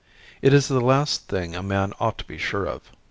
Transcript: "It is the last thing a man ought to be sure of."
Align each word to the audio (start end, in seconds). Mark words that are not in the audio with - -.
"It 0.41 0.51
is 0.51 0.67
the 0.67 0.81
last 0.81 1.27
thing 1.27 1.55
a 1.55 1.61
man 1.61 1.93
ought 1.99 2.17
to 2.17 2.25
be 2.25 2.39
sure 2.39 2.65
of." 2.65 2.91